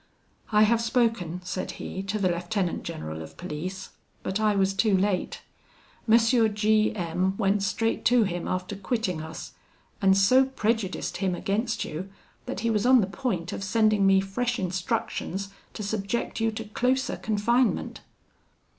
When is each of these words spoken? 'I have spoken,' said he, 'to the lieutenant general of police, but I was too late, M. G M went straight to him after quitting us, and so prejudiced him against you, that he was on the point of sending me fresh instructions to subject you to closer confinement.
'I 0.51 0.63
have 0.63 0.81
spoken,' 0.81 1.41
said 1.43 1.73
he, 1.73 2.01
'to 2.01 2.17
the 2.17 2.27
lieutenant 2.29 2.81
general 2.81 3.21
of 3.21 3.37
police, 3.37 3.91
but 4.23 4.39
I 4.39 4.55
was 4.55 4.73
too 4.73 4.97
late, 4.97 5.43
M. 6.11 6.53
G 6.55 6.95
M 6.95 7.37
went 7.37 7.61
straight 7.61 8.03
to 8.05 8.23
him 8.23 8.47
after 8.47 8.75
quitting 8.75 9.21
us, 9.21 9.51
and 10.01 10.17
so 10.17 10.45
prejudiced 10.45 11.17
him 11.17 11.35
against 11.35 11.85
you, 11.85 12.09
that 12.47 12.61
he 12.61 12.71
was 12.71 12.83
on 12.87 13.01
the 13.01 13.05
point 13.05 13.53
of 13.53 13.63
sending 13.63 14.07
me 14.07 14.21
fresh 14.21 14.57
instructions 14.57 15.49
to 15.75 15.83
subject 15.83 16.39
you 16.39 16.49
to 16.49 16.63
closer 16.63 17.15
confinement. 17.15 18.01